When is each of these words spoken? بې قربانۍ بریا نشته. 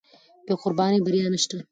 بې 0.45 0.53
قربانۍ 0.63 0.99
بریا 1.05 1.27
نشته. 1.33 1.57